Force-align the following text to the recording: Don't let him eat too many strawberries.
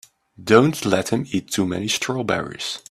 Don't 0.43 0.83
let 0.83 1.09
him 1.09 1.27
eat 1.29 1.51
too 1.51 1.67
many 1.67 1.87
strawberries. 1.87 2.79